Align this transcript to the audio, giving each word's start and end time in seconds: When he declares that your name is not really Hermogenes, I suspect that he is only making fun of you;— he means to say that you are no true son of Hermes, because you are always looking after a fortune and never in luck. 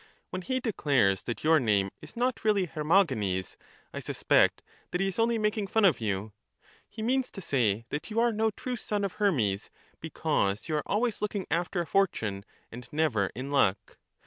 When 0.31 0.41
he 0.41 0.59
declares 0.59 1.21
that 1.21 1.43
your 1.43 1.59
name 1.59 1.91
is 2.01 2.15
not 2.17 2.43
really 2.43 2.65
Hermogenes, 2.65 3.55
I 3.93 3.99
suspect 3.99 4.63
that 4.89 4.99
he 4.99 5.07
is 5.09 5.19
only 5.19 5.37
making 5.37 5.67
fun 5.67 5.85
of 5.85 6.01
you;— 6.01 6.33
he 6.89 7.03
means 7.03 7.29
to 7.29 7.39
say 7.39 7.85
that 7.89 8.09
you 8.09 8.19
are 8.19 8.33
no 8.33 8.49
true 8.49 8.77
son 8.77 9.03
of 9.03 9.13
Hermes, 9.21 9.69
because 9.99 10.67
you 10.67 10.73
are 10.77 10.83
always 10.87 11.21
looking 11.21 11.45
after 11.51 11.81
a 11.81 11.85
fortune 11.85 12.45
and 12.71 12.89
never 12.91 13.29
in 13.35 13.51
luck. 13.51 13.97